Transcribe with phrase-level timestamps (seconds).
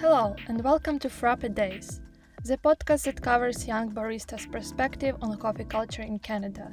[0.00, 2.00] Hello, and welcome to Frappe Days,
[2.42, 6.72] the podcast that covers young baristas' perspective on coffee culture in Canada.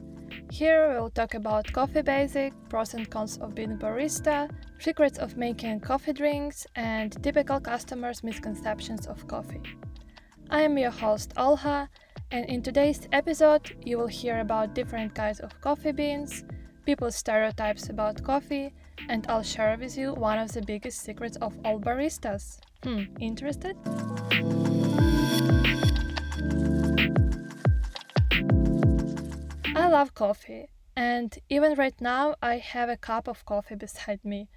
[0.49, 4.49] Here we'll talk about coffee basic, pros and cons of being a barista,
[4.79, 9.61] secrets of making coffee drinks, and typical customers' misconceptions of coffee.
[10.49, 11.89] I am your host Alha,
[12.31, 16.45] and in today's episode, you will hear about different kinds of coffee beans,
[16.85, 18.73] people's stereotypes about coffee,
[19.09, 22.61] and I'll share with you one of the biggest secrets of all baristas.
[22.83, 23.75] Hmm, interested?
[29.75, 34.49] I love coffee, and even right now, I have a cup of coffee beside me.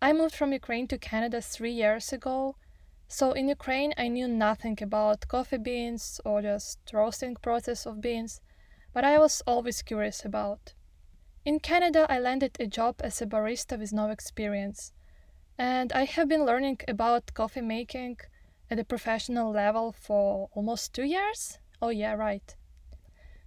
[0.00, 2.56] I moved from Ukraine to Canada three years ago,
[3.06, 8.40] so in Ukraine, I knew nothing about coffee beans or just roasting process of beans,
[8.92, 10.74] but I was always curious about.
[11.44, 14.92] In Canada, I landed a job as a barista with no experience,
[15.62, 18.16] and I have been learning about coffee making
[18.68, 21.60] at a professional level for almost two years.
[21.80, 22.56] Oh, yeah, right.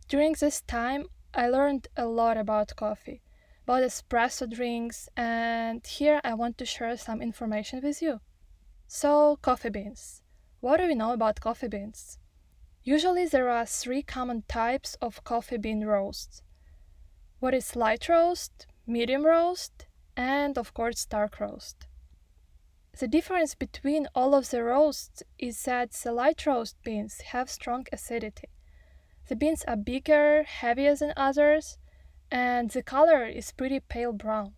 [0.07, 3.21] During this time, I learned a lot about coffee,
[3.65, 8.21] about espresso drinks, and here I want to share some information with you.
[8.87, 10.21] So, coffee beans.
[10.61, 12.17] What do we know about coffee beans?
[12.81, 16.41] Usually, there are three common types of coffee bean roasts
[17.39, 21.87] what is light roast, medium roast, and of course dark roast.
[22.97, 27.85] The difference between all of the roasts is that the light roast beans have strong
[27.91, 28.47] acidity.
[29.27, 31.77] The beans are bigger, heavier than others,
[32.31, 34.53] and the color is pretty pale brown.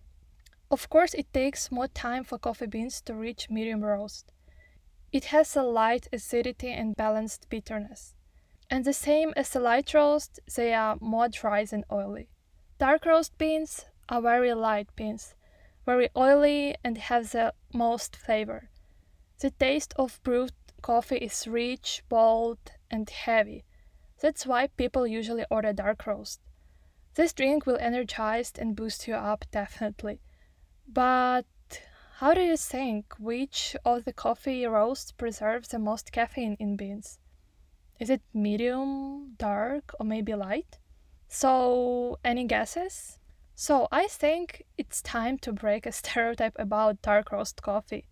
[0.70, 4.32] Of course, it takes more time for coffee beans to reach medium roast.
[5.12, 8.14] It has a light acidity and balanced bitterness.
[8.70, 12.30] And the same as the light roast, they are more dry than oily.
[12.78, 15.34] Dark roast beans are very light beans,
[15.88, 18.70] very oily and have the most flavor.
[19.40, 20.52] The taste of brewed
[20.82, 22.60] coffee is rich, bold,
[22.92, 23.64] and heavy.
[24.20, 26.42] That's why people usually order dark roast.
[27.16, 30.20] This drink will energize and boost you up definitely.
[30.88, 31.46] But
[32.18, 37.18] how do you think which of the coffee roasts preserves the most caffeine in beans?
[37.98, 40.80] Is it medium, dark, or maybe light?
[41.30, 43.20] So, any guesses?
[43.60, 48.08] So, I think it's time to break a stereotype about dark roast coffee.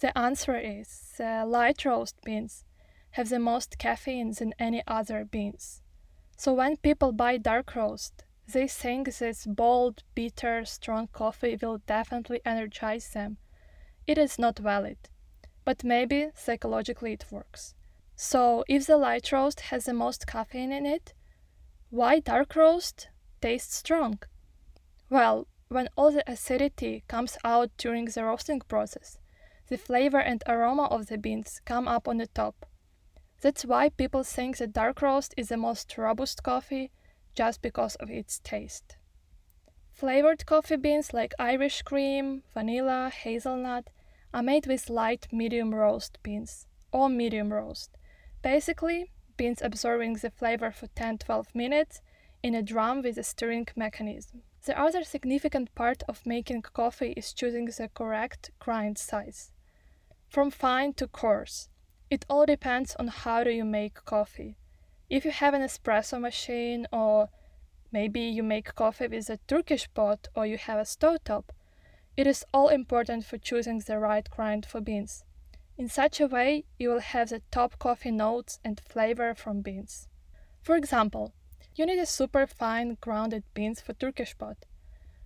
[0.00, 2.64] The answer is uh, light roast beans
[3.12, 5.80] have the most caffeine than any other beans.
[6.36, 12.40] So, when people buy dark roast, they think this bold, bitter, strong coffee will definitely
[12.44, 13.36] energize them.
[14.08, 14.98] It is not valid,
[15.64, 17.76] but maybe psychologically it works.
[18.16, 21.14] So, if the light roast has the most caffeine in it,
[21.90, 23.06] why dark roast
[23.40, 24.18] tastes strong?
[25.10, 29.18] Well, when all the acidity comes out during the roasting process,
[29.68, 32.66] the flavor and aroma of the beans come up on the top.
[33.40, 36.90] That's why people think that dark roast is the most robust coffee
[37.34, 38.96] just because of its taste.
[39.92, 43.90] Flavored coffee beans like Irish cream, vanilla, hazelnut
[44.32, 47.96] are made with light medium roast beans or medium roast.
[48.42, 52.00] Basically, beans absorbing the flavor for 10 12 minutes
[52.44, 54.42] in a drum with a stirring mechanism.
[54.66, 59.50] The other significant part of making coffee is choosing the correct grind size.
[60.28, 61.70] From fine to coarse,
[62.10, 64.58] it all depends on how do you make coffee.
[65.08, 67.30] If you have an espresso machine or
[67.90, 71.44] maybe you make coffee with a Turkish pot or you have a stovetop,
[72.14, 75.24] it is all important for choosing the right grind for beans.
[75.78, 80.08] In such a way, you will have the top coffee notes and flavor from beans.
[80.60, 81.32] For example,
[81.74, 84.56] you need a super fine grounded beans for Turkish pot,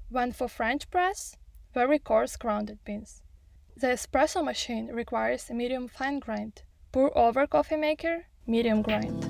[0.08, 1.36] when for French press,
[1.74, 3.22] very coarse grounded beans.
[3.76, 6.62] The espresso machine requires a medium fine grind.
[6.90, 9.24] Pour over coffee maker, medium grind.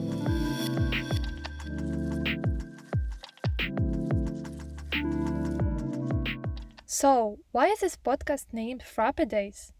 [6.86, 9.72] So, why is this podcast named Frappe Days?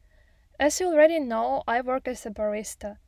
[0.61, 2.99] As you already know, I work as a barista.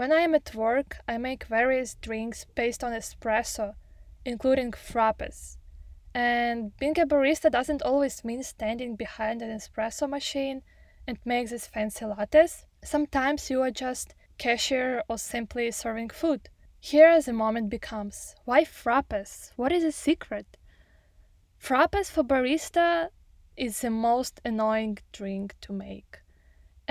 [0.00, 3.74] When I am at work, I make various drinks based on espresso,
[4.24, 5.58] including frappes.
[6.14, 10.62] And being a barista doesn't always mean standing behind an espresso machine
[11.06, 12.64] and make these fancy lattes.
[12.82, 16.48] Sometimes you are just cashier or simply serving food.
[16.80, 19.50] Here the moment becomes why frappes?
[19.56, 20.56] What is the secret?
[21.62, 23.10] Frappes for barista
[23.54, 26.19] is the most annoying drink to make.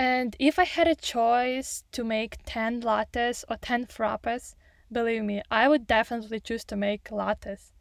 [0.00, 4.54] And if I had a choice to make 10 lattes or 10 frappes,
[4.90, 7.72] believe me, I would definitely choose to make lattes.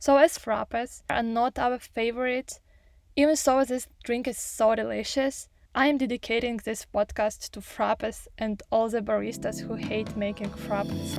[0.00, 2.58] So, as frappes are not our favorite,
[3.14, 8.60] even so, this drink is so delicious, I am dedicating this podcast to frappes and
[8.72, 11.16] all the baristas who hate making frappes.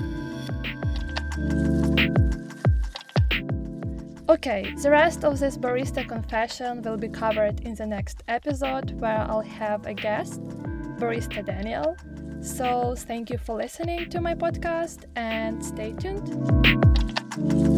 [4.34, 9.20] Okay, the rest of this barista confession will be covered in the next episode where
[9.30, 10.42] I'll have a guest,
[10.98, 11.96] Barista Daniel.
[12.42, 17.73] So, thank you for listening to my podcast and stay tuned.